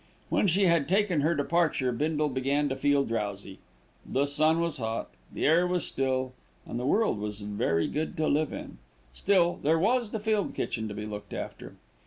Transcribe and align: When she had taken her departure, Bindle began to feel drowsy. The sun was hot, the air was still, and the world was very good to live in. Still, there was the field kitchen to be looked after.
When 0.29 0.47
she 0.47 0.63
had 0.63 0.89
taken 0.89 1.21
her 1.21 1.35
departure, 1.35 1.91
Bindle 1.91 2.27
began 2.29 2.69
to 2.69 2.75
feel 2.75 3.03
drowsy. 3.05 3.59
The 4.03 4.25
sun 4.25 4.59
was 4.59 4.77
hot, 4.77 5.11
the 5.31 5.45
air 5.45 5.67
was 5.67 5.85
still, 5.85 6.33
and 6.65 6.79
the 6.79 6.87
world 6.87 7.19
was 7.19 7.41
very 7.41 7.87
good 7.87 8.17
to 8.17 8.25
live 8.27 8.51
in. 8.51 8.79
Still, 9.13 9.59
there 9.61 9.77
was 9.77 10.09
the 10.09 10.19
field 10.19 10.55
kitchen 10.55 10.87
to 10.87 10.95
be 10.95 11.05
looked 11.05 11.33
after. 11.35 11.75